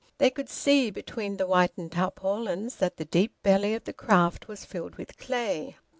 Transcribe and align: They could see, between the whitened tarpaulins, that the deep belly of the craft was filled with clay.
They 0.17 0.31
could 0.31 0.49
see, 0.49 0.89
between 0.89 1.37
the 1.37 1.45
whitened 1.45 1.91
tarpaulins, 1.91 2.77
that 2.77 2.97
the 2.97 3.05
deep 3.05 3.33
belly 3.43 3.75
of 3.75 3.83
the 3.83 3.93
craft 3.93 4.47
was 4.47 4.65
filled 4.65 4.95
with 4.95 5.15
clay. 5.17 5.77